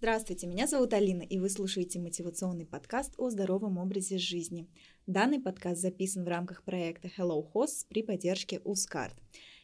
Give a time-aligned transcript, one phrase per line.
[0.00, 4.68] Здравствуйте, меня зовут Алина, и вы слушаете мотивационный подкаст о здоровом образе жизни.
[5.08, 9.16] Данный подкаст записан в рамках проекта Hello Host при поддержке Ускарт.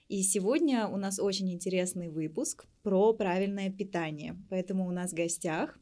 [0.08, 4.36] И сегодня у нас очень интересный выпуск про правильное питание.
[4.50, 5.78] Поэтому у нас в гостях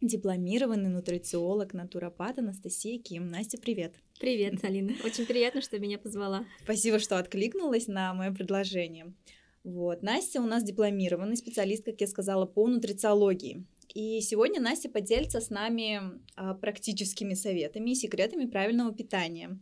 [0.00, 3.28] дипломированный нутрициолог, натуропат Анастасия Ким.
[3.28, 3.94] Настя, привет.
[4.18, 4.94] Привет, Алина.
[5.04, 6.44] Очень приятно, что меня позвала.
[6.64, 9.14] Спасибо, что откликнулась на мое предложение.
[9.62, 10.02] Вот.
[10.02, 13.64] Настя у нас дипломированный специалист, как я сказала, по нутрициологии.
[13.96, 19.58] И сегодня Настя поделится с нами а, практическими советами и секретами правильного питания.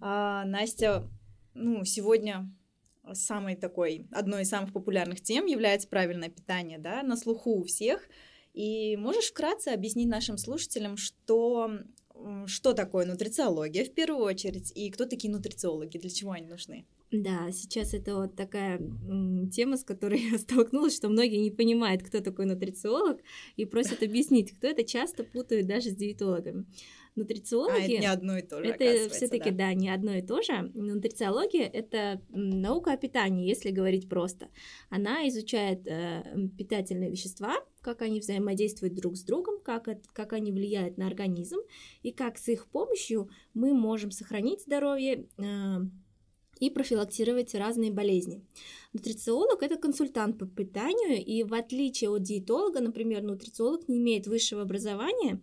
[0.00, 1.10] А, Настя,
[1.54, 2.48] ну, сегодня
[3.12, 8.08] самой такой, одной из самых популярных тем является правильное питание, да, на слуху у всех.
[8.54, 11.68] И можешь вкратце объяснить нашим слушателям, что,
[12.46, 16.86] что такое нутрициология в первую очередь, и кто такие нутрициологи, для чего они нужны?
[17.12, 18.80] Да, сейчас это вот такая
[19.52, 23.20] тема, с которой я столкнулась, что многие не понимают, кто такой нутрициолог,
[23.56, 26.64] и просят объяснить, кто это часто путают даже с диетологами.
[27.14, 27.74] Нутрициологи...
[27.74, 29.66] А, это не одно и то же, Это все таки да.
[29.66, 30.70] да, не одно и то же.
[30.74, 34.48] Нутрициология— это наука о питании, если говорить просто.
[34.88, 36.22] Она изучает э,
[36.56, 41.58] питательные вещества, как они взаимодействуют друг с другом, как, это, как они влияют на организм,
[42.02, 45.42] и как с их помощью мы можем сохранить здоровье, э,
[46.62, 48.40] и профилактировать разные болезни.
[48.92, 54.62] Нутрициолог– это консультант по питанию, и в отличие от диетолога, например, нутрициолог не имеет высшего
[54.62, 55.40] образования,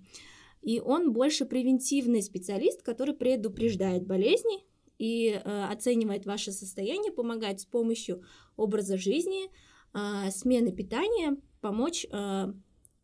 [0.61, 4.66] и он больше превентивный специалист, который предупреждает болезни
[4.97, 8.23] и э, оценивает ваше состояние, помогает с помощью
[8.57, 9.49] образа жизни,
[9.93, 12.53] э, смены питания, помочь э,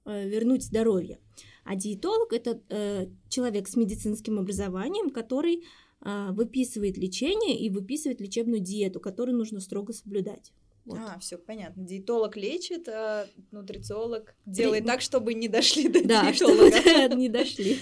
[0.06, 1.20] э, вернуть здоровье.
[1.64, 5.64] А диетолог это э, человек с медицинским образованием, который
[6.02, 10.54] а, выписывает лечение и выписывает лечебную диету, которую нужно строго соблюдать.
[10.86, 11.00] Вот.
[11.00, 11.84] А, все понятно.
[11.84, 14.92] Диетолог лечит, а нутрициолог делает Три...
[14.92, 16.72] так, чтобы не дошли до да, диетолога.
[16.78, 17.80] Чтобы не дошли.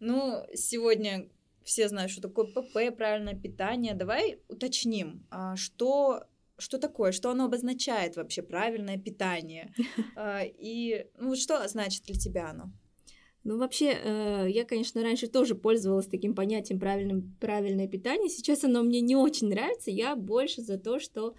[0.00, 1.28] Ну, сегодня
[1.62, 3.94] все знают, что такое ПП, правильное питание.
[3.94, 6.24] Давай уточним, а что
[6.60, 9.72] что такое, что оно обозначает вообще правильное питание,
[10.16, 12.72] а, и ну что значит для тебя оно?
[13.48, 18.28] Ну, вообще, э, я, конечно, раньше тоже пользовалась таким понятием правильным, правильное питание.
[18.28, 19.90] Сейчас оно мне не очень нравится.
[19.90, 21.34] Я больше за то, что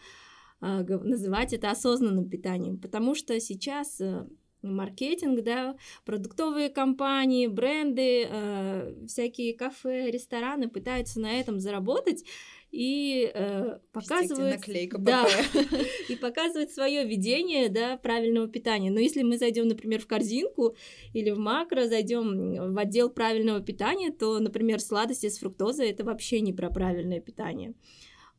[0.59, 4.25] э, называть это осознанным питанием, потому что сейчас э,
[4.63, 12.23] маркетинг, да, продуктовые компании, бренды, э, всякие кафе, рестораны пытаются на этом заработать
[12.71, 15.27] и э, показывают, наклейка да,
[16.09, 18.91] и показывают свое видение, да, правильного питания.
[18.91, 20.75] Но если мы зайдем, например, в корзинку
[21.13, 26.41] или в макро, зайдем в отдел правильного питания, то, например, сладости с фруктозой это вообще
[26.41, 27.73] не про правильное питание.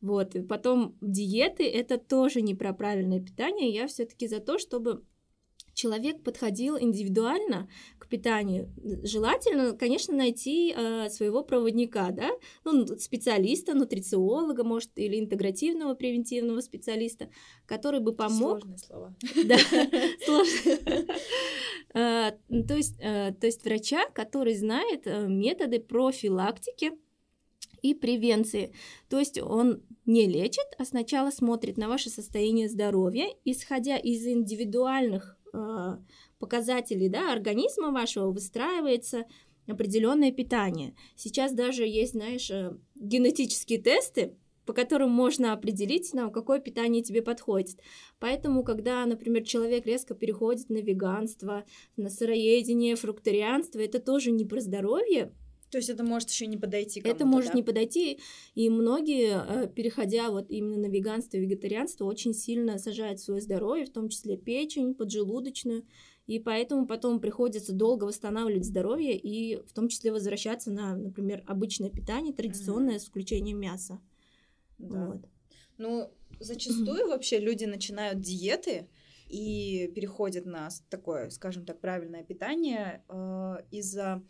[0.00, 3.70] Вот, и потом диеты это тоже не про правильное питание.
[3.70, 5.02] Я все-таки за то, чтобы
[5.74, 7.68] человек подходил индивидуально
[8.10, 8.70] питанию.
[9.02, 12.30] Желательно, конечно, найти э, своего проводника, да,
[12.64, 17.30] ну, специалиста, нутрициолога, может, или интегративного превентивного специалиста,
[17.66, 18.60] который бы помог.
[18.60, 19.16] Сложные слова.
[19.46, 19.56] Да,
[20.24, 21.06] сложные.
[21.94, 22.32] Э,
[22.68, 26.92] то есть, э, то есть врача, который знает э, методы профилактики
[27.82, 28.72] и превенции.
[29.08, 35.36] То есть он не лечит, а сначала смотрит на ваше состояние здоровья, исходя из индивидуальных
[35.52, 35.98] а,
[36.40, 39.26] показателей да, организма вашего выстраивается
[39.68, 40.96] определенное питание.
[41.14, 44.34] Сейчас даже есть, знаешь, э, генетические тесты,
[44.66, 47.78] по которым можно определить, на какое питание тебе подходит.
[48.18, 51.64] Поэтому, когда, например, человек резко переходит на веганство,
[51.96, 55.32] на сыроедение, фрукторианство, это тоже не про здоровье,
[55.70, 57.56] то есть это может еще не подойти Это может да?
[57.58, 58.18] не подойти,
[58.54, 63.86] и многие, э, переходя вот именно на веганство и вегетарианство, очень сильно сажают свое здоровье,
[63.86, 65.84] в том числе печень, поджелудочную,
[66.30, 71.90] и поэтому потом приходится долго восстанавливать здоровье и в том числе возвращаться на, например, обычное
[71.90, 73.00] питание, традиционное, mm-hmm.
[73.00, 74.00] с включением мяса.
[74.78, 75.06] Да.
[75.06, 75.28] Вот.
[75.76, 77.08] Ну, зачастую mm-hmm.
[77.08, 78.86] вообще люди начинают диеты
[79.26, 84.22] и переходят на такое, скажем так, правильное питание э, из-за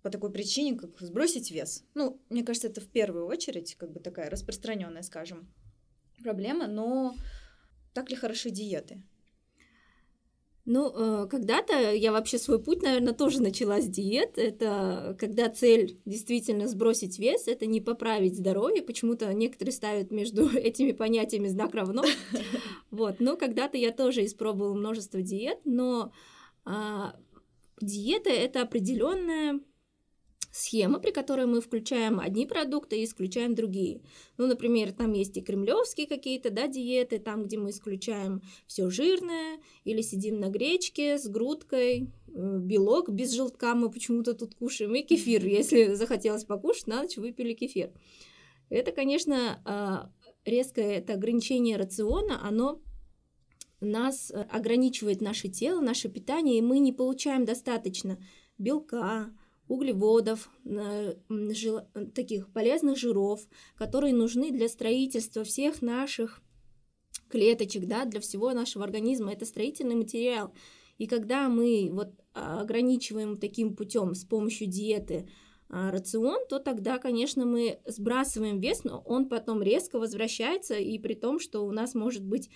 [0.00, 1.84] по такой причине, как сбросить вес.
[1.92, 5.52] Ну, мне кажется, это в первую очередь как бы такая распространенная, скажем,
[6.22, 7.14] проблема, но
[7.92, 9.02] так ли хороши диеты?
[10.70, 14.36] Ну, э, когда-то я вообще свой путь, наверное, тоже начала с диет.
[14.36, 18.82] Это когда цель действительно сбросить вес, это не поправить здоровье.
[18.82, 22.04] Почему-то некоторые ставят между этими понятиями знак равно.
[22.90, 23.16] Вот.
[23.18, 26.12] Но когда-то я тоже испробовала множество диет, но
[26.64, 27.14] а,
[27.80, 29.60] диета это определенная
[30.50, 34.00] схема, при которой мы включаем одни продукты и исключаем другие.
[34.36, 39.58] Ну, например, там есть и кремлевские какие-то, да, диеты, там, где мы исключаем все жирное,
[39.84, 45.44] или сидим на гречке с грудкой, белок без желтка мы почему-то тут кушаем, и кефир,
[45.46, 47.92] если захотелось покушать, на ночь выпили кефир.
[48.70, 50.12] Это, конечно, а,
[50.44, 52.82] резкое это ограничение рациона, оно
[53.80, 58.18] нас э, ограничивает наше тело, наше питание, и мы не получаем достаточно
[58.58, 59.32] белка,
[59.68, 61.14] углеводов, э,
[62.14, 63.40] таких полезных жиров,
[63.76, 66.42] которые нужны для строительства всех наших
[67.28, 69.32] клеточек, да, для всего нашего организма.
[69.32, 70.52] Это строительный материал.
[70.96, 75.28] И когда мы вот ограничиваем таким путем с помощью диеты
[75.68, 81.14] а, рацион, то тогда, конечно, мы сбрасываем вес, но он потом резко возвращается, и при
[81.14, 82.48] том, что у нас может быть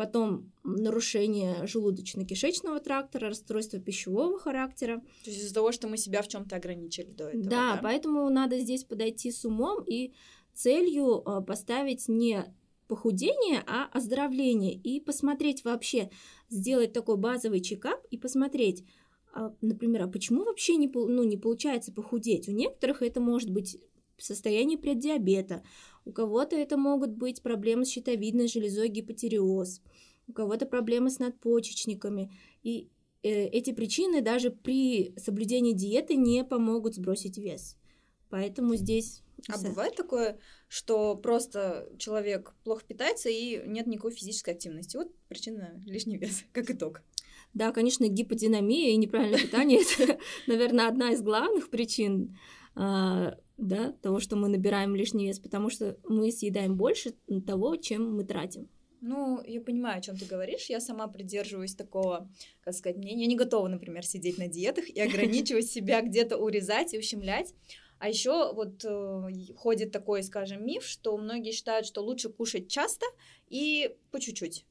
[0.00, 5.02] потом нарушение желудочно-кишечного тракта, расстройство пищевого характера.
[5.24, 7.44] То есть из-за того, что мы себя в чем-то ограничили до этого.
[7.44, 10.14] Да, да, поэтому надо здесь подойти с умом и
[10.54, 12.46] целью а, поставить не
[12.88, 16.10] похудение, а оздоровление и посмотреть вообще,
[16.48, 18.86] сделать такой базовый чекап и посмотреть,
[19.34, 22.48] а, например, а почему вообще не, ну, не получается похудеть?
[22.48, 23.76] У некоторых это может быть
[24.16, 25.62] состояние преддиабета,
[26.04, 29.82] у кого-то это могут быть проблемы с щитовидной железой, гипотереоз,
[30.28, 32.32] у кого-то проблемы с надпочечниками.
[32.62, 32.88] И
[33.22, 37.76] э, эти причины даже при соблюдении диеты не помогут сбросить вес.
[38.30, 39.22] Поэтому здесь...
[39.48, 40.38] А бывает такое,
[40.68, 44.96] что просто человек плохо питается и нет никакой физической активности.
[44.96, 47.02] Вот причина лишний вес, как итог.
[47.52, 52.38] Да, конечно, гиподинамия и неправильное питание– это, наверное, одна из главных причин
[52.76, 57.14] а, да, того, что мы набираем лишний вес, потому что мы съедаем больше
[57.46, 58.68] того, чем мы тратим.
[59.02, 60.66] Ну, я понимаю, о чем ты говоришь.
[60.66, 62.28] Я сама придерживаюсь такого,
[62.62, 63.22] как сказать, мнения.
[63.22, 67.54] Я не готова, например, сидеть на диетах и ограничивать себя где-то урезать и ущемлять.
[67.98, 73.06] А еще вот э, ходит такой, скажем, миф, что многие считают, что лучше кушать часто
[73.48, 74.66] и по чуть-чуть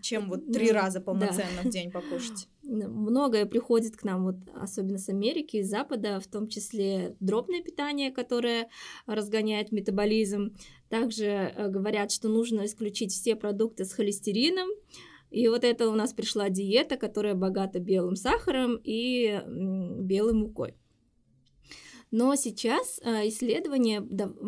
[0.00, 1.68] чем вот три раза полноценно да.
[1.68, 2.48] в день покушать.
[2.68, 8.10] Многое приходит к нам, вот особенно с Америки, из Запада, в том числе дробное питание,
[8.10, 8.68] которое
[9.06, 10.54] разгоняет метаболизм.
[10.90, 14.68] Также э, говорят, что нужно исключить все продукты с холестерином.
[15.30, 20.74] И вот это у нас пришла диета, которая богата белым сахаром и белой мукой.
[22.10, 24.02] Но сейчас э, исследования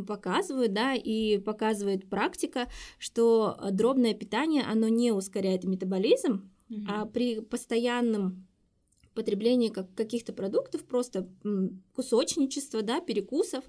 [0.07, 2.69] показывают, да, и показывает практика,
[2.99, 6.51] что дробное питание, оно не ускоряет метаболизм,
[6.89, 8.47] а при постоянном
[9.15, 11.29] потреблении как каких-то продуктов, просто
[11.95, 13.65] кусочничество, да, перекусов,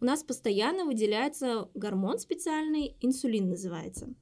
[0.00, 4.14] у нас постоянно выделяется гормон специальный, инсулин называется.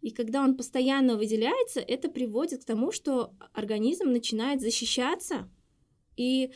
[0.00, 5.48] И когда он постоянно выделяется, это приводит к тому, что организм начинает защищаться,
[6.16, 6.52] и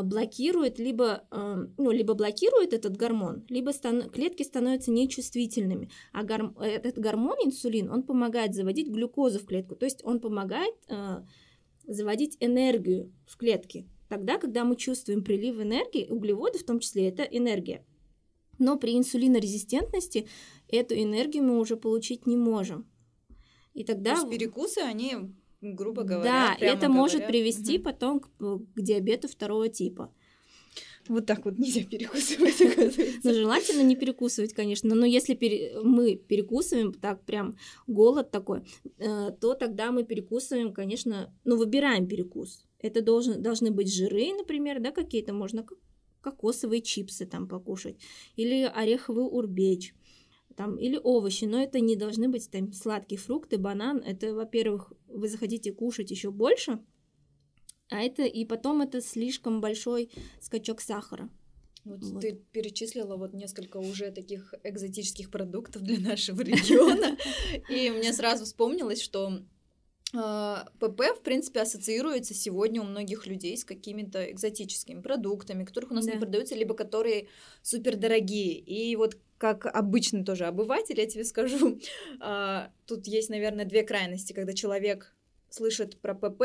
[0.00, 5.90] блокирует, либо, а, ну, либо блокирует этот гормон, либо стан- клетки становятся нечувствительными.
[6.12, 10.74] А гор- этот гормон, инсулин, он помогает заводить глюкозу в клетку, то есть он помогает
[10.88, 11.22] э,
[11.86, 13.86] заводить энергию в клетки.
[14.08, 17.84] Тогда, когда мы чувствуем прилив энергии, углеводы в том числе, это энергия.
[18.58, 20.28] Но при инсулинорезистентности
[20.68, 22.86] эту энергию мы уже получить не можем.
[23.74, 24.14] И тогда...
[24.14, 26.56] То есть перекусы, они грубо говоря.
[26.58, 27.84] Да, это может привести угу.
[27.84, 30.12] потом к, к диабету второго типа.
[31.08, 32.60] Вот так вот нельзя перекусывать,
[33.24, 35.80] Ну, желательно не перекусывать, конечно, но если пере...
[35.82, 37.56] мы перекусываем так прям
[37.88, 38.60] голод такой,
[38.98, 42.64] э, то тогда мы перекусываем, конечно, ну, выбираем перекус.
[42.78, 45.66] Это должен, должны быть жиры, например, да, какие-то, можно
[46.20, 47.96] кокосовые чипсы там покушать,
[48.36, 49.94] или ореховый урбеч
[50.56, 53.98] там, или овощи, но это не должны быть там сладкие фрукты, банан.
[53.98, 56.80] Это, во-первых, вы захотите кушать еще больше,
[57.88, 61.30] а это и потом это слишком большой скачок сахара.
[61.84, 67.16] Вот, вот ты перечислила вот несколько уже таких экзотических продуктов для нашего региона,
[67.68, 69.42] и мне сразу вспомнилось, что
[70.12, 76.04] ПП, в принципе, ассоциируется сегодня у многих людей с какими-то экзотическими продуктами, которых у нас
[76.04, 76.12] да.
[76.12, 77.28] не продаются, либо которые
[77.62, 78.58] супер дорогие.
[78.58, 81.80] И вот как обычный тоже обыватель, я тебе скажу,
[82.20, 85.14] а, тут есть, наверное, две крайности, когда человек
[85.48, 86.42] слышит про ПП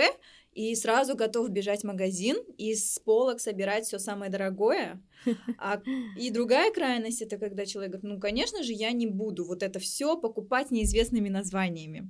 [0.54, 5.02] и сразу готов бежать в магазин и с полок собирать все самое дорогое.
[5.58, 5.82] А,
[6.18, 9.80] и другая крайность это когда человек говорит, ну, конечно же, я не буду вот это
[9.80, 12.10] все покупать неизвестными названиями.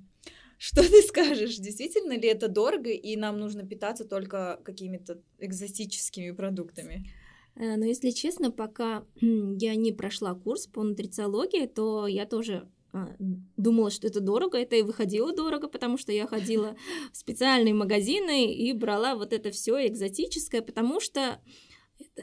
[0.59, 1.57] Что ты скажешь?
[1.57, 7.11] Действительно ли это дорого, и нам нужно питаться только какими-то экзотическими продуктами?
[7.55, 13.15] Э, но если честно, пока я не прошла курс по нутрициологии, то я тоже а,
[13.57, 16.75] думала, что это дорого, это и выходило дорого, потому что я ходила
[17.13, 21.39] в специальные магазины и брала вот это все экзотическое, потому что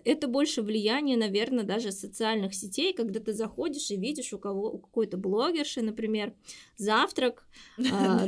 [0.04, 4.78] это больше влияние, наверное, даже социальных сетей, когда ты заходишь и видишь у кого у
[4.78, 6.34] какой-то блогерши, например,
[6.76, 7.46] завтрак,
[7.92, 8.26] а,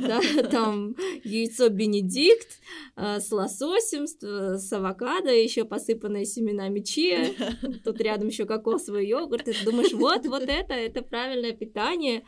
[0.50, 2.60] там яйцо Бенедикт
[2.94, 7.26] а, с лососем, с авокадо, еще посыпанное семенами чиа,
[7.84, 12.24] тут рядом еще кокосовый йогурт, и ты думаешь, вот, вот это, это правильное питание,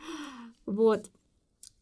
[0.65, 1.09] вот.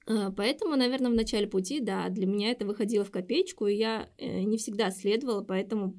[0.06, 4.10] А, поэтому, наверное, в начале пути, да, для меня это выходило в копеечку, и я
[4.18, 5.96] э, не всегда следовала, поэтому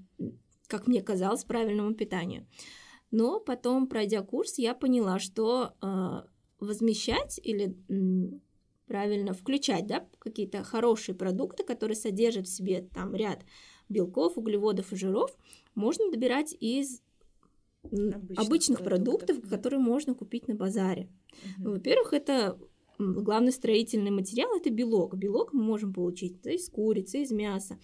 [0.69, 2.47] как мне казалось, правильному питанию.
[3.11, 6.23] Но потом, пройдя курс, я поняла, что э,
[6.61, 8.43] возмещать или м,
[8.87, 13.45] правильно включать да, какие-то хорошие продукты, которые содержат в себе там ряд
[13.89, 15.35] белков, углеводов и жиров,
[15.75, 17.01] можно добирать из
[17.83, 21.09] обычных, обычных продуктов, продуктов, которые можно купить на базаре.
[21.59, 21.71] Угу.
[21.71, 22.59] Во-первых, это
[22.99, 25.17] главный строительный материал это белок.
[25.17, 27.79] Белок мы можем получить да, из курицы, из мяса.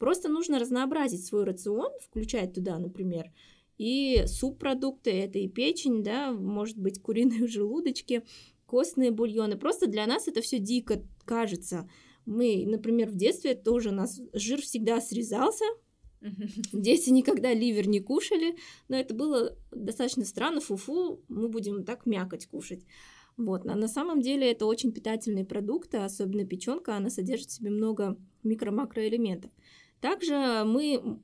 [0.00, 3.30] Просто нужно разнообразить свой рацион, включать туда, например,
[3.76, 8.24] и субпродукты, это и печень, да, может быть, куриные желудочки,
[8.64, 9.58] костные бульоны.
[9.58, 11.86] Просто для нас это все дико кажется.
[12.24, 15.66] Мы, например, в детстве тоже у нас жир всегда срезался,
[16.72, 18.56] Дети никогда ливер не кушали,
[18.88, 20.60] но это было достаточно странно.
[20.60, 22.84] Фуфу, мы будем так мякоть кушать.
[23.36, 23.66] Вот.
[23.66, 28.18] А на самом деле это очень питательные продукты, особенно печенка, она содержит в себе много
[28.44, 29.50] микро-макроэлементов.
[30.00, 31.20] Также мы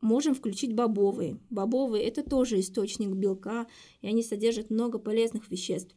[0.00, 1.38] можем включить бобовые.
[1.50, 3.66] Бобовые– это тоже источник белка,
[4.00, 5.94] и они содержат много полезных веществ.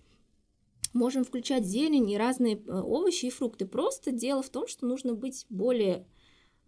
[0.94, 3.66] Можем включать зелень и разные э, овощи и фрукты.
[3.66, 6.06] Просто дело в том, что нужно быть более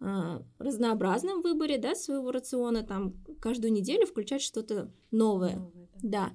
[0.00, 5.56] э, разнообразным в выборе да, своего рациона, там каждую неделю включать что-то новое.
[5.56, 6.08] новое да.
[6.08, 6.32] да.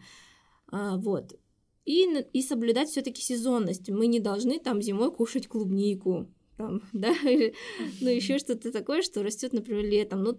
[0.71, 1.37] А, вот.
[1.83, 3.89] И, и соблюдать все-таки сезонность.
[3.89, 6.27] Мы не должны там зимой кушать клубнику,
[6.57, 7.13] там, да,
[8.01, 10.23] ну еще что-то такое, что растет, например, летом.
[10.23, 10.37] Ну,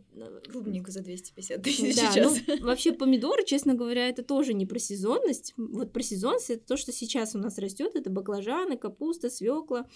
[0.50, 2.38] Клубника за 250 тысяч да, сейчас.
[2.46, 5.54] Ну, вообще помидоры, честно говоря, это тоже не про сезонность.
[5.56, 9.86] Вот про сезонность это то, что сейчас у нас растет, это баклажаны, капуста, свекла.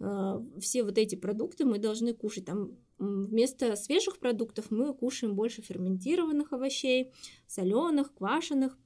[0.00, 2.46] Э, все вот эти продукты мы должны кушать.
[2.46, 7.12] Там вместо свежих продуктов мы кушаем больше ферментированных овощей,
[7.46, 8.78] соленых, квашеных.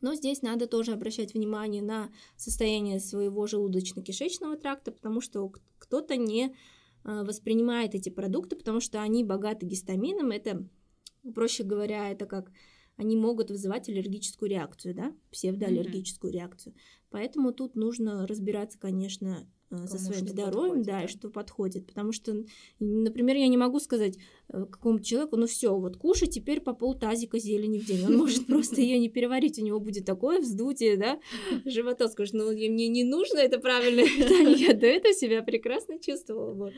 [0.00, 5.50] Но здесь надо тоже обращать внимание на состояние своего желудочно-кишечного тракта, потому что
[5.86, 6.54] кто-то не
[7.04, 10.30] а, воспринимает эти продукты, потому что они богаты гистамином.
[10.30, 10.66] Это,
[11.34, 12.50] проще говоря, это как
[12.96, 16.36] они могут вызывать аллергическую реакцию, да, псевдоаллергическую mm-hmm.
[16.36, 16.74] реакцию.
[17.10, 21.86] Поэтому тут нужно разбираться, конечно, Кому со своим здоровьем, подходит, да, и что подходит.
[21.86, 22.44] Потому что,
[22.78, 24.16] например, я не могу сказать
[24.48, 28.04] э, какому-то человеку, ну все, вот кушай теперь по полтазика зелени в день.
[28.06, 31.18] Он может просто ее не переварить, у него будет такое вздутие, да,
[31.64, 32.08] живота.
[32.08, 36.54] Скажешь, ну мне не нужно это правильное питание, я до этого себя прекрасно чувствовала.
[36.54, 36.72] Вот.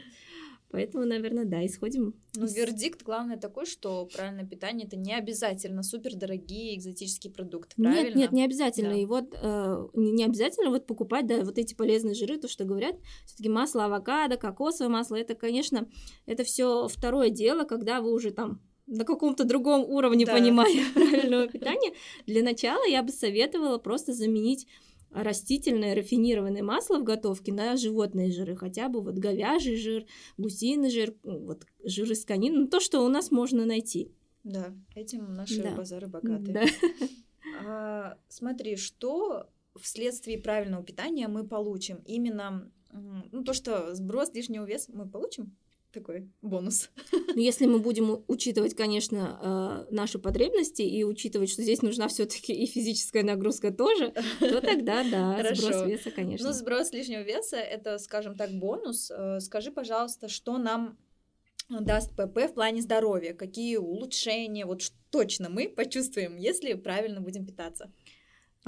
[0.70, 2.14] Поэтому, наверное, да, исходим.
[2.34, 8.06] Ну, вердикт главное такой, что правильное питание это не обязательно супер дорогие экзотические продукты, правильно?
[8.06, 8.90] Нет, нет, не обязательно.
[8.90, 8.96] Да.
[8.96, 12.96] И вот э, не обязательно вот покупать, да, вот эти полезные жиры, то, что говорят,
[13.24, 15.88] все-таки масло авокадо, кокосовое масло, это, конечно,
[16.26, 20.32] это все второе дело, когда вы уже там на каком-то другом уровне да.
[20.32, 21.92] понимания правильного питания.
[22.26, 24.66] Для начала я бы советовала просто заменить
[25.10, 31.14] растительное рафинированное масло в готовке на животные жиры, хотя бы вот говяжий жир, гусиный жир,
[31.22, 34.12] вот жир из конины, ну, то, что у нас можно найти.
[34.44, 35.74] Да, этим наши да.
[35.74, 36.52] базары богаты.
[36.52, 36.62] Да.
[37.66, 42.02] А, смотри, что вследствие правильного питания мы получим?
[42.04, 45.56] Именно ну, то, что сброс лишнего веса мы получим?
[45.92, 46.90] Такой бонус.
[47.34, 52.52] Ну, если мы будем учитывать, конечно, э, наши потребности и учитывать, что здесь нужна все-таки
[52.52, 55.62] и физическая нагрузка тоже, то тогда да, Хорошо.
[55.62, 56.48] сброс веса, конечно.
[56.48, 59.12] Ну, сброс лишнего веса это, скажем так, бонус.
[59.14, 60.98] Э, скажи, пожалуйста, что нам
[61.68, 67.92] даст ПП в плане здоровья, какие улучшения, вот точно мы почувствуем, если правильно будем питаться.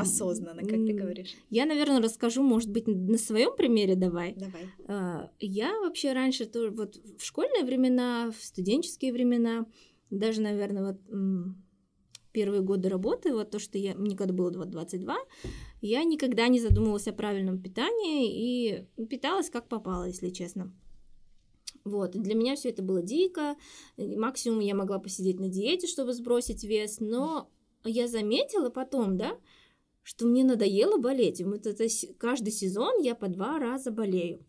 [0.00, 1.35] Осознанно, как ты говоришь.
[1.50, 4.35] Я, наверное, расскажу, может быть, на своем примере давай.
[4.35, 4.69] Давай.
[4.87, 9.66] А, я вообще раньше тоже вот в школьные времена, в студенческие времена,
[10.11, 11.00] даже, наверное, вот
[12.33, 15.16] первые годы работы, вот то, что я, мне когда было 22,
[15.80, 20.73] я никогда не задумывалась о правильном питании и питалась как попало, если честно.
[21.85, 23.57] Вот, для меня все это было дико.
[23.97, 27.50] Максимум я могла посидеть на диете, чтобы сбросить вес, но
[27.85, 29.38] я заметила потом, да,
[30.02, 31.42] что мне надоело болеть.
[31.42, 31.87] Вот это,
[32.19, 34.45] каждый сезон я по два раза болею.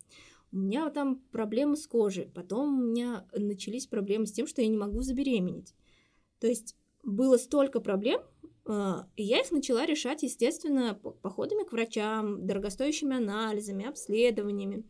[0.51, 4.67] У меня там проблемы с кожей, потом у меня начались проблемы с тем, что я
[4.67, 5.73] не могу забеременеть.
[6.39, 8.21] То есть было столько проблем,
[8.65, 14.83] а, и я их начала решать, естественно, походами к врачам, дорогостоящими анализами, обследованиями.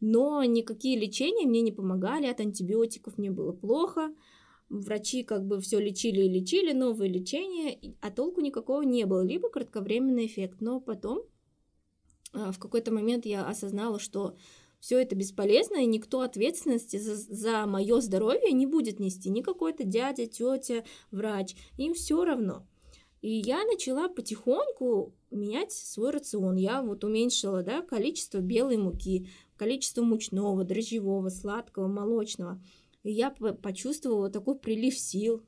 [0.00, 4.14] Но никакие лечения мне не помогали, от антибиотиков мне было плохо,
[4.68, 9.48] врачи как бы все лечили и лечили, новые лечения, а толку никакого не было, либо
[9.48, 10.60] кратковременный эффект.
[10.60, 11.22] Но потом
[12.32, 14.36] а, в какой-то момент я осознала, что
[14.80, 19.30] все это бесполезно, и никто ответственности за, за мое здоровье не будет нести.
[19.30, 21.56] Ни какой-то дядя, тетя, врач.
[21.76, 22.66] Им все равно.
[23.22, 26.56] И я начала потихоньку менять свой рацион.
[26.56, 32.62] Я вот уменьшила да, количество белой муки, количество мучного, дрожжевого, сладкого, молочного.
[33.06, 35.46] И я почувствовала такой прилив сил.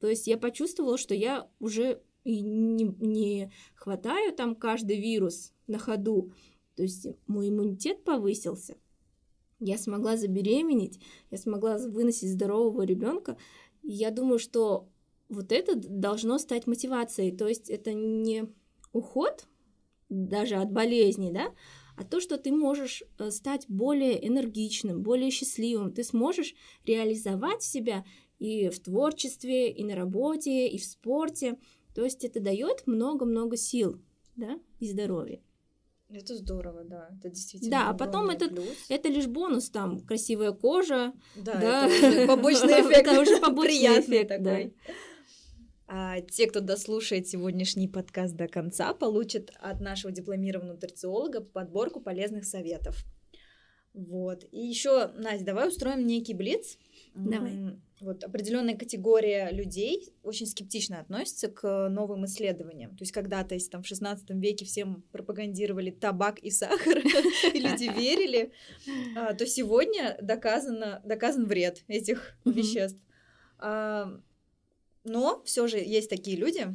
[0.00, 6.32] То есть я почувствовала, что я уже не, не хватаю там каждый вирус на ходу.
[6.74, 8.76] То есть мой иммунитет повысился.
[9.60, 10.98] Я смогла забеременеть,
[11.30, 13.38] я смогла выносить здорового ребенка.
[13.84, 14.88] Я думаю, что
[15.28, 17.36] вот это должно стать мотивацией.
[17.36, 18.52] То есть это не
[18.92, 19.46] уход
[20.08, 21.54] даже от болезни, да,
[21.96, 28.04] а то, что ты можешь э, стать более энергичным, более счастливым, ты сможешь реализовать себя
[28.38, 31.56] и в творчестве, и на работе, и в спорте.
[31.94, 34.00] То есть это дает много-много сил,
[34.36, 35.40] да, и здоровья.
[36.08, 37.70] Это здорово, да, это действительно.
[37.70, 38.48] Да, а потом это,
[38.88, 41.12] это лишь бонус, там, красивая кожа.
[41.34, 41.88] Да, да.
[41.88, 43.08] это побочный эффект.
[43.08, 44.74] Это уже побочный эффект, такой.
[44.86, 44.92] Да.
[45.88, 52.44] А те, кто дослушает сегодняшний подкаст до конца, получат от нашего дипломированного нутрициолога подборку полезных
[52.44, 53.04] советов.
[53.96, 54.44] Вот.
[54.52, 56.76] И еще, Настя, давай устроим некий блиц.
[57.14, 57.78] Давай.
[58.00, 62.90] Вот определенная категория людей очень скептично относится к новым исследованиям.
[62.90, 66.98] То есть когда-то, если там в 16 веке всем пропагандировали табак и сахар,
[67.54, 68.52] и люди верили,
[69.16, 73.00] а, то сегодня доказан вред этих веществ.
[73.58, 74.20] А,
[75.06, 76.66] но все же есть такие люди,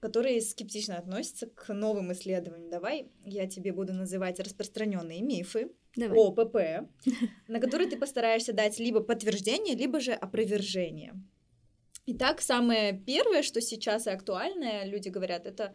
[0.00, 2.70] которые скептично относятся к новым исследованиям.
[2.70, 6.16] Давай я тебе буду называть распространенные мифы Давай.
[6.16, 6.88] о ПП,
[7.48, 11.14] на которые ты постараешься дать либо подтверждение, либо же опровержение.
[12.06, 15.74] Итак, самое первое, что сейчас и актуальное, люди говорят, это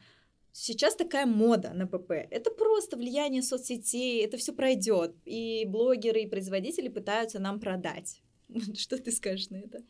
[0.51, 2.11] сейчас такая мода на ПП.
[2.11, 5.15] Это просто влияние соцсетей, это все пройдет.
[5.25, 8.21] И блогеры, и производители пытаются нам продать.
[8.75, 9.83] Что ты скажешь на это?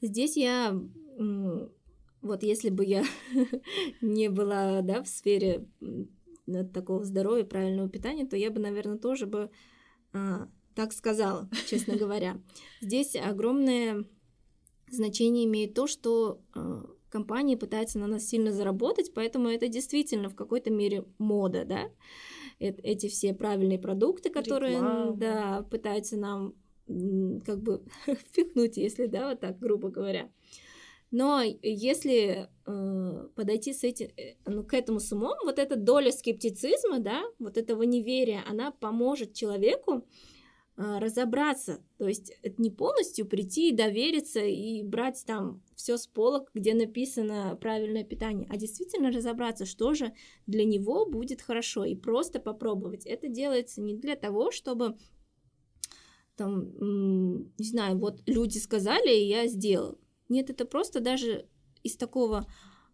[0.00, 0.78] Здесь я,
[2.22, 3.04] вот если бы я
[4.00, 5.66] не была, да, в сфере
[6.72, 9.50] такого здоровья, правильного питания, то я бы, наверное, тоже бы
[10.12, 12.40] а, так сказала, честно говоря.
[12.80, 14.04] Здесь огромное
[14.90, 20.36] значение имеет то, что а, компании пытаются на нас сильно заработать, поэтому это действительно в
[20.36, 21.90] какой-то мере мода, да,
[22.58, 25.16] эти все правильные продукты, которые, Реклама.
[25.16, 26.54] да, пытаются нам
[26.86, 30.30] как бы впихнуть, если, да, вот так, грубо говоря.
[31.10, 36.10] Но если э, подойти с этим, э, ну, к этому с умом, вот эта доля
[36.10, 40.04] скептицизма, да, вот этого неверия, она поможет человеку
[40.76, 41.80] э, разобраться.
[41.98, 46.74] То есть это не полностью прийти и довериться и брать там все с полок, где
[46.74, 50.12] написано правильное питание, а действительно разобраться, что же
[50.48, 53.06] для него будет хорошо, и просто попробовать.
[53.06, 54.96] Это делается не для того, чтобы
[56.36, 59.98] там, не знаю, вот люди сказали, и я сделал.
[60.28, 61.46] Нет, это просто даже
[61.82, 62.46] из такого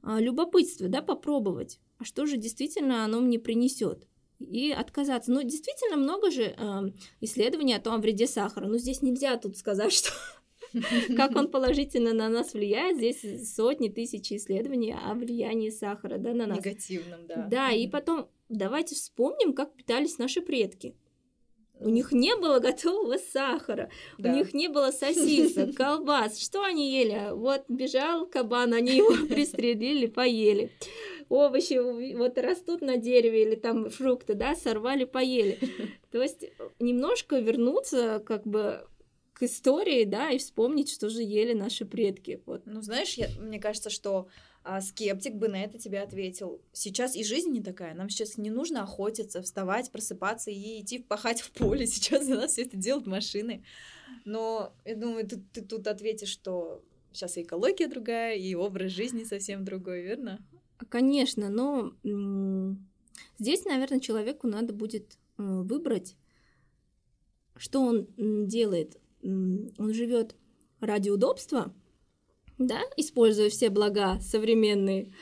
[0.03, 4.07] а, любопытства, да, попробовать, а что же действительно оно мне принесет
[4.39, 5.31] и отказаться.
[5.31, 6.81] Ну, действительно много же э,
[7.21, 8.67] исследований о том о вреде сахара.
[8.67, 10.11] Но здесь нельзя тут сказать, что
[11.17, 12.97] как он положительно на нас влияет.
[12.97, 16.59] Здесь сотни тысяч исследований о влиянии сахара да, на нас.
[16.59, 17.47] Негативном, да.
[17.49, 20.97] Да, и потом давайте вспомним, как питались наши предки.
[21.85, 24.31] У них не было готового сахара, да.
[24.31, 26.39] у них не было сосисок, колбас.
[26.39, 27.33] Что они ели?
[27.33, 30.71] Вот бежал кабан, они его пристрелили, поели.
[31.29, 35.59] Овощи вот растут на дереве или там фрукты, да, сорвали, поели.
[36.11, 36.45] То есть
[36.79, 38.87] немножко вернуться как бы
[39.33, 42.43] к истории, да, и вспомнить, что же ели наши предки.
[42.47, 42.63] Вот.
[42.67, 44.29] Ну, знаешь, я, мне кажется, что
[44.65, 46.61] а скептик бы на это тебе ответил.
[46.73, 47.95] Сейчас и жизнь не такая.
[47.95, 51.87] Нам сейчас не нужно охотиться, вставать, просыпаться и идти пахать в поле.
[51.93, 53.65] Сейчас за нас все это делают машины.
[54.25, 59.25] Но я думаю, ты, ты тут ответишь, что сейчас и экология другая, и образ жизни
[59.25, 60.39] совсем другой, верно?
[60.89, 61.93] Конечно, но
[63.39, 66.17] здесь, наверное, человеку надо будет э, выбрать,
[67.57, 68.09] что он
[68.47, 68.99] делает.
[69.23, 70.37] Он живет
[70.81, 71.75] ради удобства,
[72.67, 75.13] да, используя все блага современные,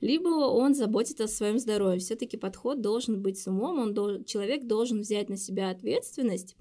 [0.00, 2.00] либо он заботится о своем здоровье.
[2.00, 6.56] Все-таки подход должен быть с умом, он дол- человек должен взять на себя ответственность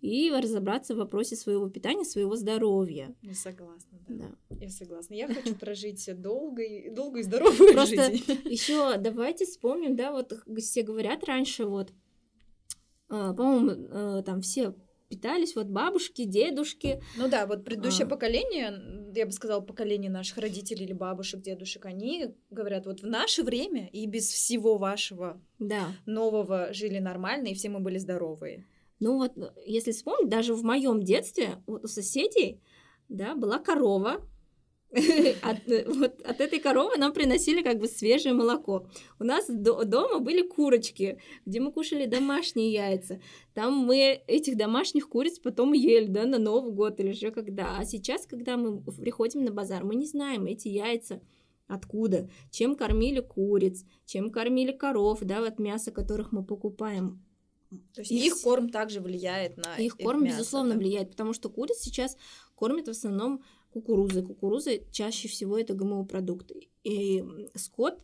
[0.00, 3.14] и разобраться в вопросе своего питания, своего здоровья.
[3.22, 4.14] Я согласна, да.
[4.50, 4.56] да.
[4.60, 5.14] Я согласна.
[5.14, 8.24] Я хочу прожить долгой, долгую и здоровую Просто жизнь.
[8.44, 11.92] еще давайте вспомним, да, вот все говорят раньше, вот,
[13.08, 14.74] а, по-моему, э, там все
[15.14, 17.00] питались вот бабушки, дедушки.
[17.16, 18.08] Ну да, вот предыдущее а.
[18.08, 23.44] поколение, я бы сказала, поколение наших родителей или бабушек, дедушек, они говорят, вот в наше
[23.44, 25.86] время и без всего вашего да.
[26.04, 28.66] нового жили нормально, и все мы были здоровые.
[28.98, 29.32] Ну вот,
[29.66, 32.60] если вспомнить, даже в моем детстве вот у соседей,
[33.08, 34.26] да, была корова,
[35.42, 38.86] от, вот, от этой коровы нам приносили как бы свежее молоко.
[39.18, 43.20] У нас до, дома были курочки, где мы кушали домашние яйца.
[43.54, 47.76] Там мы этих домашних куриц потом ели, да, на Новый год или же когда.
[47.76, 51.20] А сейчас, когда мы приходим на базар, мы не знаем эти яйца
[51.66, 57.24] откуда, чем кормили куриц, чем кормили коров, да, вот мясо, которых мы покупаем.
[57.92, 60.78] То есть их, их корм также влияет на их, их корм мясо, безусловно да?
[60.78, 62.16] влияет, потому что куриц сейчас
[62.54, 63.42] кормят в основном
[63.74, 64.22] кукурузы.
[64.22, 66.68] Кукуруза чаще всего это ГМО-продукты.
[66.84, 67.24] И
[67.56, 68.02] скот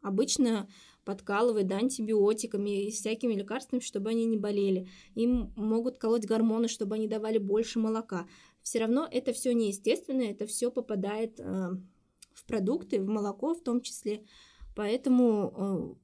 [0.00, 0.66] обычно
[1.04, 4.88] подкалывает антибиотиками и всякими лекарствами, чтобы они не болели.
[5.14, 8.26] Им могут колоть гормоны, чтобы они давали больше молока.
[8.62, 11.70] Все равно это все неестественно, это все попадает э,
[12.32, 14.24] в продукты, в молоко в том числе.
[14.74, 15.96] Поэтому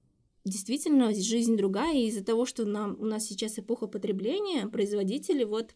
[0.45, 5.45] э, действительно жизнь другая, и из-за того, что нам, у нас сейчас эпоха потребления, производители,
[5.45, 5.75] вот,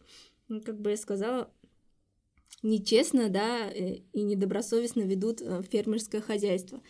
[0.63, 1.51] как бы я сказала,
[2.63, 6.81] нечестно, да, э, и недобросовестно ведут э, фермерское хозяйство.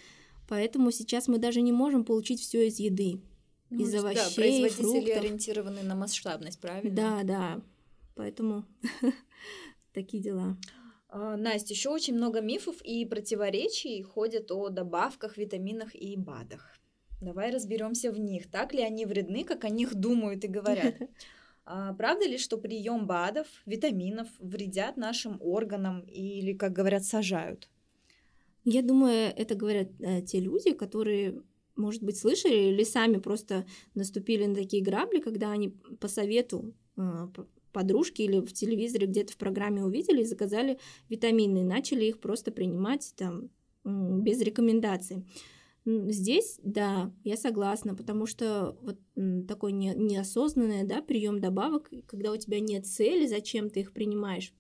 [0.47, 3.21] Поэтому сейчас мы даже не можем получить все из еды.
[3.69, 5.17] Ну, из овощей, да, производители фруктов.
[5.17, 6.93] ориентированы на масштабность, правильно?
[6.93, 7.61] Да, да.
[8.15, 8.65] Поэтому
[9.93, 10.57] такие дела.
[11.07, 16.77] А, Настя, еще очень много мифов и противоречий ходят о добавках, витаминах и БАДах.
[17.21, 18.49] Давай разберемся в них.
[18.49, 20.95] Так ли они вредны, как о них думают и говорят?
[21.65, 27.69] А правда ли, что прием БАДов, витаминов вредят нашим органам или, как говорят, сажают?
[28.63, 31.41] Я думаю, это говорят э, те люди, которые,
[31.75, 35.69] может быть, слышали или сами просто наступили на такие грабли, когда они
[35.99, 37.27] по совету э,
[37.71, 42.51] подружки или в телевизоре где-то в программе увидели и заказали витамины, и начали их просто
[42.51, 43.49] принимать там
[43.83, 45.25] без рекомендаций.
[45.83, 48.99] Здесь, да, я согласна, потому что вот
[49.47, 54.53] такой не, неосознанный, да, прием добавок, когда у тебя нет цели, зачем ты их принимаешь,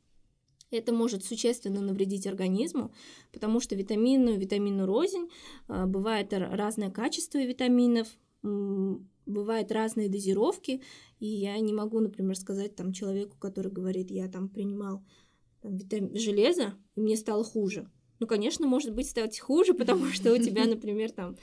[0.71, 2.91] это может существенно навредить организму,
[3.31, 5.29] потому что витамины, витамину рознь,
[5.67, 8.07] а, бывает разное качество витаминов,
[8.41, 10.81] бывают разные дозировки,
[11.19, 15.03] и я не могу, например, сказать там человеку, который говорит, я там принимал
[15.61, 16.15] там, витам...
[16.15, 17.87] железо, и мне стало хуже
[18.21, 21.35] ну, конечно, может быть стать хуже, потому что у тебя, например, там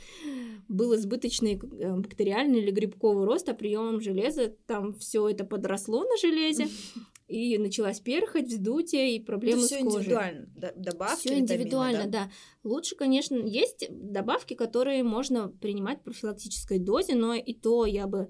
[0.69, 6.17] был избыточный э, бактериальный или грибковый рост, а приемом железа там все это подросло на
[6.17, 6.69] железе,
[7.29, 9.99] и началась перхоть, вздутие и проблемы это с кожей.
[9.99, 12.25] индивидуально, добавки, Все индивидуально, да?
[12.27, 12.31] да.
[12.63, 18.29] Лучше, конечно, есть добавки, которые можно принимать в профилактической дозе, но и то я бы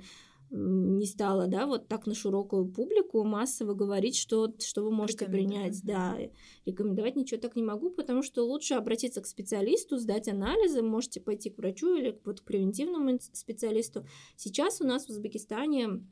[0.50, 5.82] не стала, да, вот так на широкую публику массово говорить, что, что вы можете принять,
[5.84, 6.16] да,
[6.64, 11.50] рекомендовать ничего так не могу, потому что лучше обратиться к специалисту, сдать анализы, можете пойти
[11.50, 14.06] к врачу или вот к превентивному специалисту.
[14.36, 16.02] Сейчас у нас в Узбекистане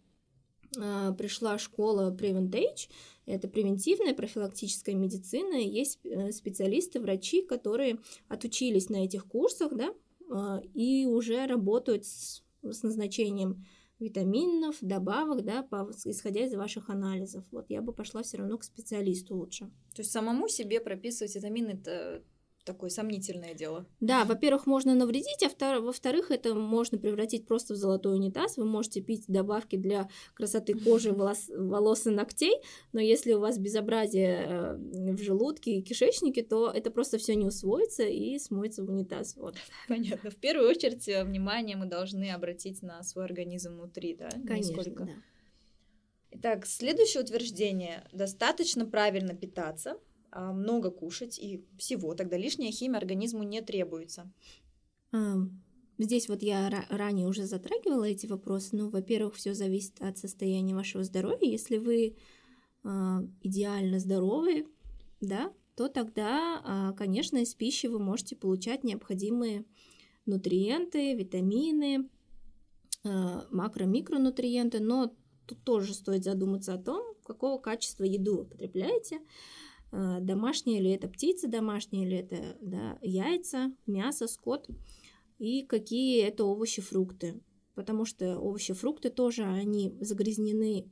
[0.77, 2.91] э, пришла школа Preventage,
[3.25, 9.95] это превентивная профилактическая медицина, есть э, специалисты, врачи, которые отучились на этих курсах, да,
[10.31, 13.65] э, и уже работают с, с назначением
[13.99, 17.45] витаминов, добавок, да, по, исходя из ваших анализов.
[17.51, 19.67] Вот я бы пошла все равно к специалисту лучше.
[19.95, 22.23] То есть самому себе прописывать витамины это
[22.67, 23.87] такое сомнительное дело.
[24.01, 28.59] Да, во-первых, можно навредить, а во-вторых, это можно превратить просто в золотой унитаз.
[28.59, 32.57] Вы можете пить добавки для красоты кожи, волос, волос и ногтей,
[32.93, 37.47] но если у вас безобразие э, в желудке и кишечнике, то это просто все не
[37.47, 39.37] усвоится и смоется в унитаз.
[39.37, 39.55] Вот.
[39.89, 40.31] Понятно.
[40.31, 44.29] В первую очередь э, внимание мы должны обратить на свой организм внутри, да?
[44.47, 45.05] Конечно, Нисколько.
[45.05, 45.13] да.
[46.33, 48.05] Итак, следующее утверждение.
[48.13, 49.99] Достаточно правильно питаться–
[50.37, 54.31] много кушать и всего, тогда лишняя химия организму не требуется.
[55.99, 58.77] Здесь вот я ранее уже затрагивала эти вопросы.
[58.77, 61.49] Ну, во-первых, все зависит от состояния вашего здоровья.
[61.49, 62.17] Если вы
[62.85, 62.89] э,
[63.41, 64.67] идеально здоровы,
[65.23, 66.61] да, то тогда,
[66.93, 69.65] э, конечно, из пищи вы можете получать необходимые
[70.27, 72.11] нутриенты, витамины,
[73.03, 75.15] макро-микронутриенты, но
[75.47, 79.21] тут тоже стоит задуматься о том, какого качества еду вы потребляете.
[79.93, 84.69] А, домашняя ли это птица, домашняя ли это да, яйца, мясо, скот
[85.39, 87.41] и какие это овощи, фрукты.
[87.75, 90.89] Потому что овощи, фрукты тоже, они загрязнены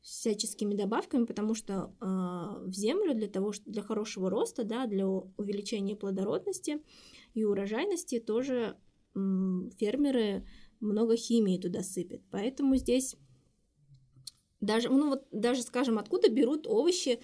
[0.00, 5.94] всяческими добавками, потому что э, в землю для того, для хорошего роста, да, для увеличения
[5.94, 6.82] плодородности
[7.34, 8.76] и урожайности тоже
[9.14, 9.18] э,
[9.78, 10.44] фермеры
[10.80, 12.20] много химии туда сыпят.
[12.30, 13.16] Поэтому здесь
[14.60, 17.20] даже, ну вот даже, скажем, откуда берут овощи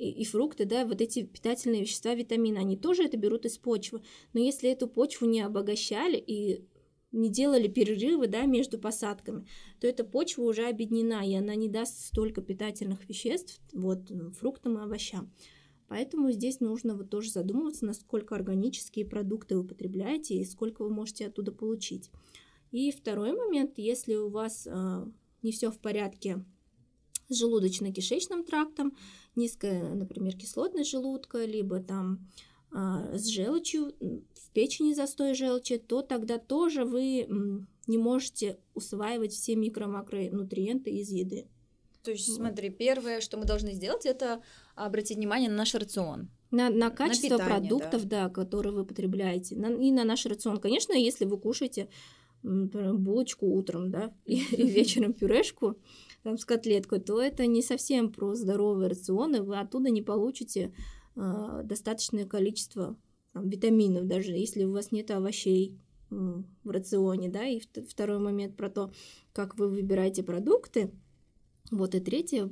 [0.00, 4.02] и, и фрукты, да, вот эти питательные вещества, витамины, они тоже это берут из почвы.
[4.32, 6.64] Но если эту почву не обогащали и
[7.12, 9.46] не делали перерывы да, между посадками,
[9.78, 14.82] то эта почва уже обеднена, и она не даст столько питательных веществ вот, фруктам и
[14.82, 15.30] овощам.
[15.88, 21.26] Поэтому здесь нужно вот тоже задумываться, насколько органические продукты вы потребляете и сколько вы можете
[21.26, 22.10] оттуда получить.
[22.70, 25.06] И второй момент, если у вас э,
[25.42, 26.44] не все в порядке
[27.30, 28.94] с желудочно-кишечным трактом,
[29.36, 32.28] низкая, например, кислотность желудка, либо там
[32.72, 37.26] э, с желчью, в печени застой желчи, то тогда тоже вы
[37.86, 41.46] не можете усваивать все микро-макронутриенты из еды.
[42.02, 42.36] То есть, вот.
[42.36, 44.42] смотри, первое, что мы должны сделать, это
[44.74, 46.30] обратить внимание на наш рацион.
[46.50, 48.24] На, на качество на питание, продуктов, да.
[48.24, 49.54] да, которые вы потребляете.
[49.56, 50.58] На, и на наш рацион.
[50.58, 51.88] Конечно, если вы кушаете
[52.42, 55.76] например, булочку утром, да, и, и вечером пюрешку
[56.22, 60.72] там, с котлеткой, то это не совсем про здоровый рацион, и вы оттуда не получите
[61.16, 62.96] э, достаточное количество
[63.32, 65.78] там, витаминов, даже если у вас нет овощей
[66.10, 68.92] в рационе, да, и второй момент про то,
[69.32, 70.90] как вы выбираете продукты,
[71.70, 72.50] вот и третье,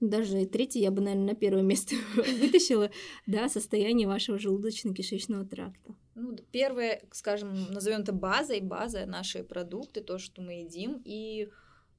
[0.00, 2.90] даже третье я бы, наверное, на первое место вытащила,
[3.26, 5.94] да, состояние вашего желудочно-кишечного тракта.
[6.14, 11.48] Ну, первое, скажем, назовем это базой, база наши продукты, то, что мы едим, и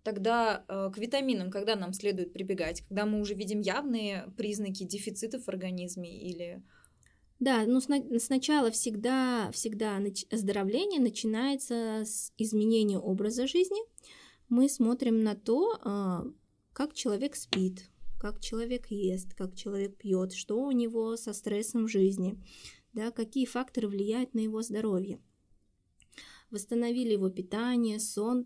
[0.03, 5.45] тогда э, к витаминам, когда нам следует прибегать, когда мы уже видим явные признаки дефицитов
[5.45, 6.61] в организме или
[7.39, 13.81] да, ну сначала всегда, всегда оздоровление начинается с изменения образа жизни,
[14.47, 16.23] мы смотрим на то, а,
[16.71, 17.89] как человек спит,
[18.21, 22.37] как человек ест, как человек пьет, что у него со стрессом в жизни,
[22.93, 25.19] да, какие факторы влияют на его здоровье.
[26.51, 28.45] Восстановили его питание, сон.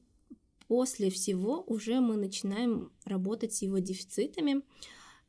[0.70, 4.62] После всего уже мы начинаем работать с его дефицитами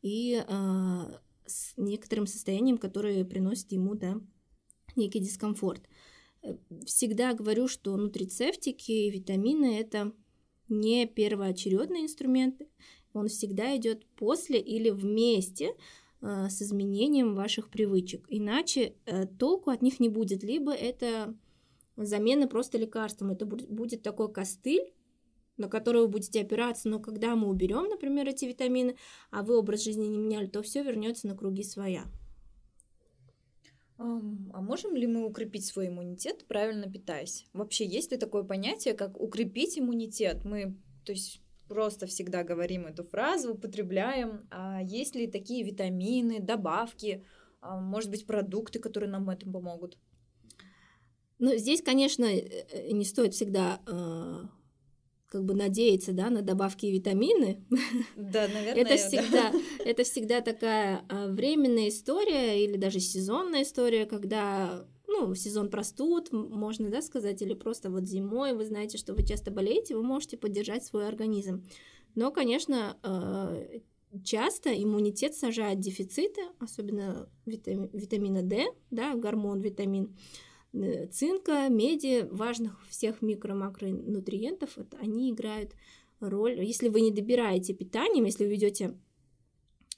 [0.01, 4.21] и э, с некоторым состоянием, которое приносит ему да,
[4.95, 5.89] некий дискомфорт.
[6.85, 10.13] Всегда говорю, что нутрицептики и витамины это
[10.69, 12.61] не первоочередный инструмент,
[13.17, 15.75] он всегда идет после или вместе
[16.21, 18.25] э, с изменением ваших привычек.
[18.29, 20.43] Иначе э, толку от них не будет.
[20.43, 21.35] Либо это
[21.97, 23.31] замена просто лекарством.
[23.31, 24.93] Это будет такой костыль,
[25.57, 28.97] на который вы будете опираться, но когда мы уберем, например, эти витамины,
[29.31, 32.05] а вы образ жизни не меняли, то все вернется на круги своя.
[33.99, 37.47] А можем ли мы укрепить свой иммунитет, правильно питаясь?
[37.55, 40.45] Вообще есть ли такое понятие, как укрепить иммунитет?
[40.45, 40.77] Мы,
[41.07, 44.47] то есть просто всегда говорим эту фразу, употребляем.
[44.51, 47.25] А есть ли такие витамины, добавки,
[47.61, 49.99] а может быть, продукты, которые нам в этом помогут?
[51.39, 54.47] Ну, здесь, конечно, э, э, не стоит всегда э,
[55.29, 57.65] как бы надеяться, да, на добавки и витамины.
[58.17, 58.83] Да, наверное.
[58.83, 59.61] это всегда, да.
[59.85, 64.87] это всегда такая а, временная история или даже сезонная история, когда
[65.21, 69.51] ну, сезон простуд, можно, да, сказать, или просто вот зимой вы знаете, что вы часто
[69.51, 71.65] болеете, вы можете поддержать свой организм.
[72.15, 73.57] Но, конечно, а,
[74.25, 80.15] часто иммунитет сажает дефициты, особенно витамина D, да, гормон витамин,
[80.77, 85.73] Э, цинка, меди, важных всех микро-макронутриентов, это они играют
[86.21, 86.63] роль.
[86.63, 88.99] Если вы не добираете питанием, если вы ведете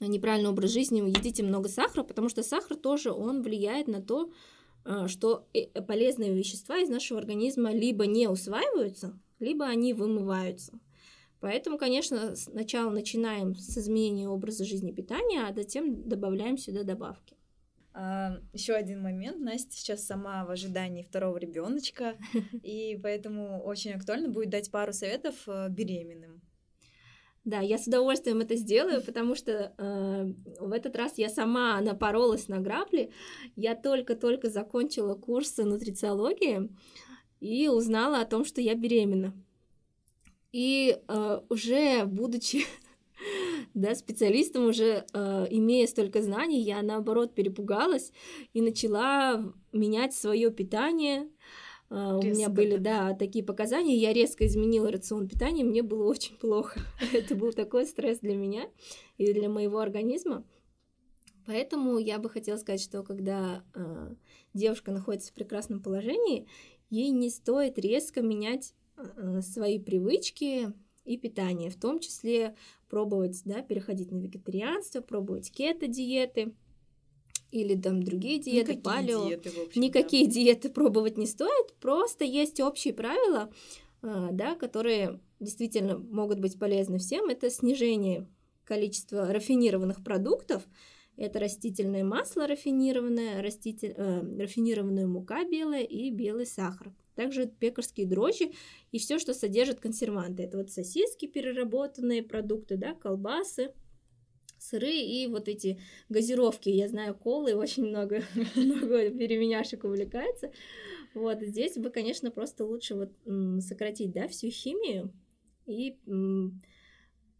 [0.00, 4.26] неправильный образ жизни, вы едите много сахара, потому что сахар тоже, он влияет на то,
[4.26, 4.32] э,
[5.06, 10.78] что э, полезные вещества из нашего организма либо не усваиваются, либо они вымываются.
[11.40, 17.36] Поэтому, конечно, сначала начинаем с изменения образа жизни питания, а затем добавляем сюда добавки.
[17.92, 19.40] А, еще один момент.
[19.40, 22.16] Настя сейчас сама в ожидании второго ребеночка,
[22.62, 26.40] и поэтому очень актуально будет дать пару советов э, беременным.
[27.48, 32.46] Да, я с удовольствием это сделаю, потому что э, в этот раз я сама напоролась
[32.48, 33.10] на грабли.
[33.56, 36.68] Я только-только закончила курсы нутрициологии
[37.40, 39.32] и узнала о том, что я беременна.
[40.52, 42.66] И э, уже будучи
[43.72, 48.12] да, специалистом уже э, имея столько знаний, я наоборот перепугалась
[48.52, 51.30] и начала менять свое питание.
[51.90, 56.36] Э, у меня были, да, такие показания, я резко изменила рацион питания, мне было очень
[56.36, 56.80] плохо.
[57.12, 58.68] Это был такой стресс для меня
[59.16, 60.44] и для моего организма.
[61.46, 64.14] Поэтому я бы хотела сказать, что когда э,
[64.52, 66.46] девушка находится в прекрасном положении,
[66.90, 70.72] ей не стоит резко менять э, свои привычки,
[71.08, 72.54] и питание, в том числе
[72.90, 76.54] пробовать, да, переходить на вегетарианство, пробовать кето-диеты
[77.50, 79.28] или там другие диеты, Никакие палео.
[79.28, 80.32] Диеты, общем, Никакие да.
[80.32, 83.50] диеты пробовать не стоит, просто есть общие правила,
[84.02, 88.26] а, да, которые действительно могут быть полезны всем, это снижение
[88.64, 90.62] количества рафинированных продуктов,
[91.16, 96.92] это растительное масло рафинированное, раститель, э, рафинированная мука белая и белый сахар.
[97.16, 98.52] Также пекарские дрожжи
[98.92, 100.44] и все, что содержит консерванты.
[100.44, 103.72] Это вот сосиски, переработанные продукты, да, колбасы,
[104.58, 106.68] сыры и вот эти газировки.
[106.68, 108.22] Я знаю, колы очень много,
[108.56, 110.52] много переменяшек увлекается.
[111.14, 113.12] Вот здесь бы, конечно, просто лучше вот
[113.62, 115.12] сократить, да, всю химию
[115.66, 115.96] и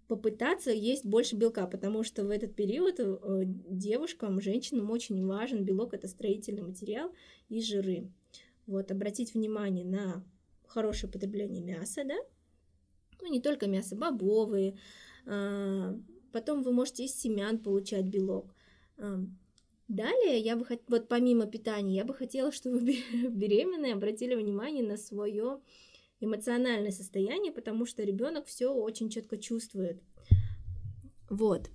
[0.09, 5.93] попытаться есть больше белка, потому что в этот период э, девушкам, женщинам очень важен белок,
[5.93, 7.13] это строительный материал
[7.51, 8.11] и жиры.
[8.67, 10.25] Вот, обратить внимание на
[10.67, 12.17] хорошее потребление мяса, да,
[13.21, 14.79] ну, не только мясо, бобовые,
[15.27, 15.95] а,
[16.33, 18.55] потом вы можете из семян получать белок.
[19.89, 22.81] Далее я бы хотела, вот помимо питания, я бы хотела, чтобы
[23.31, 25.61] беременные обратили внимание на свое
[26.21, 30.03] эмоциональное состояние, потому что ребенок все очень четко чувствует.
[31.31, 31.71] Вот.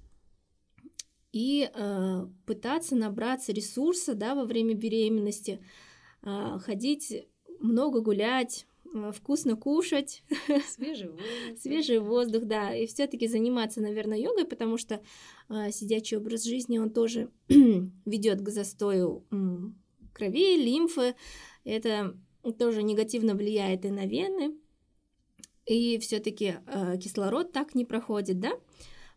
[1.32, 5.60] И э, пытаться набраться ресурса, да, во время беременности,
[6.22, 7.28] э, ходить
[7.60, 8.68] много гулять,
[9.14, 10.24] вкусно кушать,
[10.68, 15.02] свежий воздух, свежий воздух, да, и все-таки заниматься, наверное, йогой, потому что
[15.50, 19.26] э, сидячий образ жизни он тоже ведет к застою
[20.14, 21.16] крови, лимфы,
[21.64, 22.18] это
[22.58, 24.56] тоже негативно влияет и на вены,
[25.66, 28.52] и все-таки э, кислород так не проходит, да,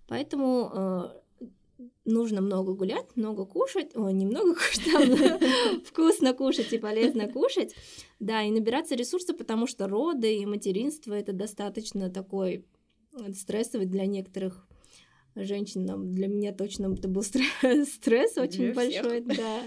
[0.06, 1.25] поэтому э,
[2.04, 5.38] нужно много гулять, много кушать, ой, немного кушать, а
[5.84, 7.74] вкусно кушать и полезно кушать,
[8.20, 12.64] да, и набираться ресурса, потому что роды и материнство это достаточно такой
[13.12, 14.66] э, стрессовый для некоторых
[15.34, 19.36] женщин, для меня точно это был стресс, стресс очень для большой, всех.
[19.36, 19.62] да.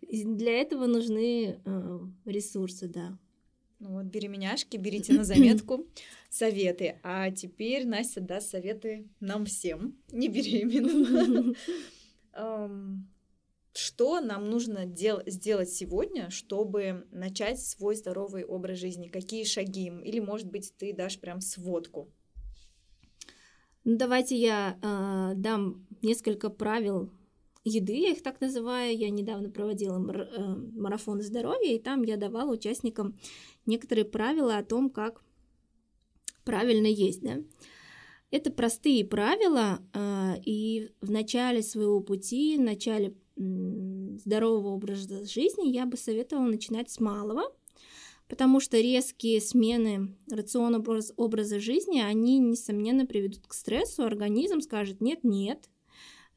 [0.00, 3.18] И для этого нужны э, ресурсы, да.
[3.84, 5.86] Ну вот, беременяшки, берите на заметку
[6.30, 6.98] советы.
[7.02, 11.54] А теперь Настя даст советы нам всем, не беременным.
[13.76, 19.08] Что нам нужно дел- сделать сегодня, чтобы начать свой здоровый образ жизни?
[19.08, 19.92] Какие шаги?
[20.02, 22.08] Или, может быть, ты дашь прям сводку?
[23.82, 27.12] Ну, давайте я э, дам несколько правил
[27.64, 28.96] еды, я их так называю.
[28.96, 33.16] Я недавно проводила э, марафон здоровья, и там я давала участникам
[33.66, 35.22] некоторые правила о том, как
[36.44, 37.22] правильно есть.
[37.22, 37.38] Да?
[38.30, 45.86] Это простые правила, э, и в начале своего пути, в начале здорового образа жизни я
[45.86, 47.42] бы советовала начинать с малого,
[48.28, 50.82] потому что резкие смены рациона
[51.16, 55.68] образа жизни, они, несомненно, приведут к стрессу, организм скажет «нет-нет»,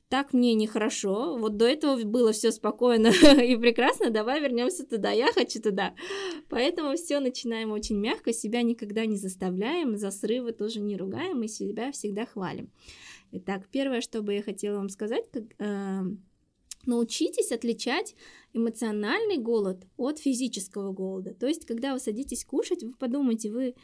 [0.09, 3.07] так мне нехорошо, вот до этого было все спокойно
[3.41, 5.93] и прекрасно, давай вернемся туда, я хочу туда.
[6.49, 11.47] Поэтому все начинаем очень мягко, себя никогда не заставляем, за срывы тоже не ругаем и
[11.47, 12.71] себя всегда хвалим.
[13.31, 16.01] Итак, первое, что бы я хотела вам сказать, как, э,
[16.85, 18.15] научитесь отличать
[18.53, 21.33] эмоциональный голод от физического голода.
[21.33, 23.75] То есть, когда вы садитесь кушать, вы подумайте, вы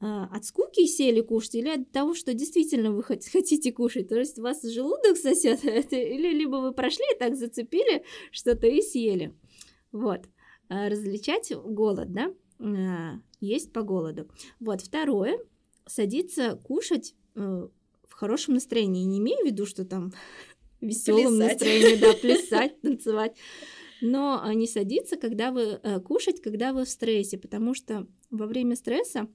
[0.00, 4.08] от скуки сели кушать или от того, что действительно вы хотите кушать.
[4.08, 8.80] То есть у вас желудок сосет, или либо вы прошли и так зацепили что-то и
[8.80, 9.34] съели.
[9.92, 10.22] Вот.
[10.68, 14.28] А, различать голод, да, а, есть по голоду.
[14.58, 14.80] Вот.
[14.80, 15.38] Второе.
[15.86, 19.02] Садиться кушать э, в хорошем настроении.
[19.02, 20.12] Не имею в виду, что там
[20.80, 23.36] веселом настроении, да, плясать, танцевать.
[24.00, 28.76] Но не садиться, когда вы э, кушать, когда вы в стрессе, потому что во время
[28.76, 29.28] стресса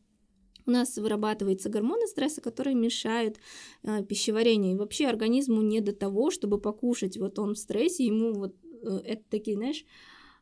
[0.66, 3.38] у нас вырабатываются гормоны стресса, которые мешают
[3.84, 4.74] э, пищеварению.
[4.74, 7.18] И вообще организму не до того, чтобы покушать.
[7.18, 9.86] Вот он в стрессе, ему вот э, это такие, знаешь,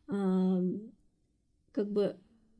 [0.07, 0.61] э,
[1.71, 2.17] как бы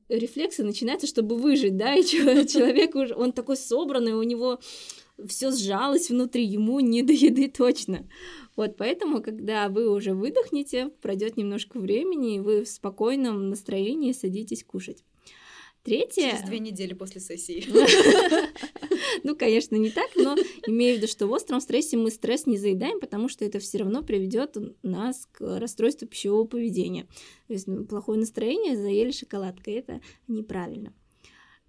[0.09, 4.59] рефлексы начинаются, чтобы выжить, да, и человек уже, он такой собранный, у него
[5.27, 8.07] все сжалось внутри, ему не до еды точно.
[8.55, 14.63] Вот поэтому, когда вы уже выдохнете, пройдет немножко времени, и вы в спокойном настроении садитесь
[14.63, 15.03] кушать.
[15.83, 16.31] Третье...
[16.31, 17.65] Через две недели после сессии.
[19.23, 20.35] Ну, конечно, не так, но
[20.67, 23.77] имею в виду, что в остром стрессе мы стресс не заедаем, потому что это все
[23.77, 27.03] равно приведет нас к расстройству пищевого поведения.
[27.47, 30.93] То есть ну, плохое настроение, заели шоколадкой, это неправильно.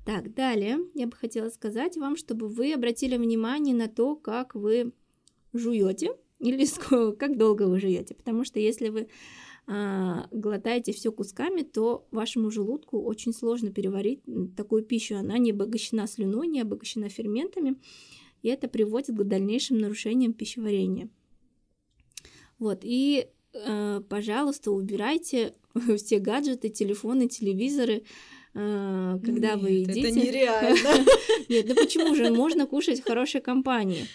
[0.04, 4.92] Так, далее я бы хотела сказать вам, чтобы вы обратили внимание на то, как вы
[5.52, 6.66] жуете или
[7.16, 9.08] как долго вы жуете, потому что если вы
[9.66, 14.20] глотаете все кусками, то вашему желудку очень сложно переварить
[14.56, 15.16] такую пищу.
[15.16, 17.76] Она не обогащена слюной, не обогащена ферментами,
[18.42, 21.08] и это приводит к дальнейшим нарушениям пищеварения.
[22.58, 25.54] Вот, и, э, пожалуйста, убирайте
[25.96, 28.04] все гаджеты, телефоны, телевизоры
[28.56, 30.00] а, когда Нет, вы едите.
[30.00, 31.04] Это нереально.
[31.48, 32.30] Нет, ну почему же?
[32.30, 34.06] Можно кушать в хорошей компании.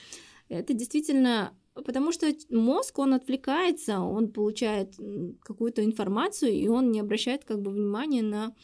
[0.48, 4.96] Это действительно потому что мозг, он отвлекается, он получает
[5.42, 8.56] какую-то информацию, и он не обращает как бы внимания на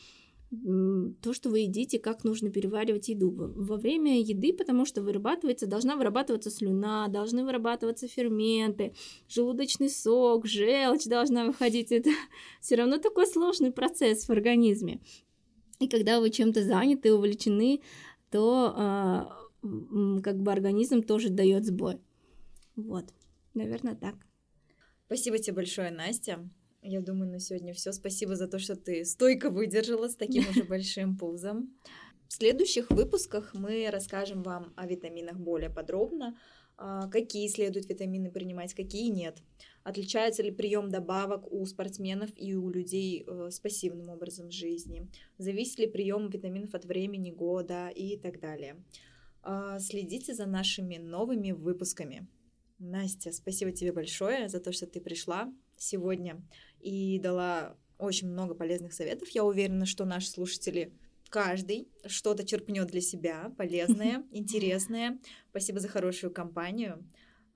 [1.21, 3.31] то, что вы едите, как нужно переваривать еду.
[3.31, 8.93] Во время еды, потому что вырабатывается, должна вырабатываться слюна, должны вырабатываться ферменты,
[9.27, 11.91] желудочный сок, желчь должна выходить.
[11.91, 12.11] Это
[12.61, 15.01] все равно такой сложный процесс в организме.
[15.79, 17.81] И когда вы чем-то заняты, увлечены,
[18.31, 19.49] то а,
[20.23, 21.99] как бы организм тоже дает сбой.
[22.76, 23.05] Вот,
[23.53, 24.15] наверное, так.
[25.05, 26.49] Спасибо тебе большое, Настя.
[26.82, 27.91] Я думаю, на сегодня все.
[27.91, 31.73] Спасибо за то, что ты стойко выдержала с таким уже большим пузом.
[32.28, 36.38] В следующих выпусках мы расскажем вам о витаминах более подробно,
[36.78, 39.38] а, какие следует витамины принимать, какие нет.
[39.84, 45.07] Отличается ли прием добавок у спортсменов и у людей э, с пассивным образом жизни?
[45.38, 48.84] Зависит ли прием витаминов от времени года и так далее.
[49.43, 52.28] А, следите за нашими новыми выпусками.
[52.80, 56.41] Настя, спасибо тебе большое за то, что ты пришла сегодня
[56.80, 59.30] и дала очень много полезных советов.
[59.30, 60.93] Я уверена, что наши слушатели
[61.30, 65.19] каждый что-то черпнет для себя полезное, интересное.
[65.49, 67.03] Спасибо за хорошую компанию.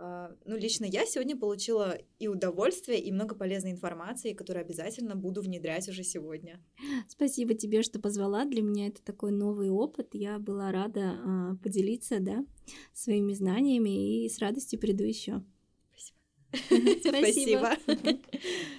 [0.01, 5.41] А, ну, лично я сегодня получила и удовольствие, и много полезной информации, которую обязательно буду
[5.41, 6.63] внедрять уже сегодня.
[7.09, 8.45] Спасибо тебе, что позвала.
[8.45, 10.09] Для меня это такой новый опыт.
[10.13, 12.45] Я была рада а, поделиться, да,
[12.93, 15.43] своими знаниями и с радостью приду еще.
[17.03, 17.73] Спасибо.
[17.83, 18.19] Спасибо.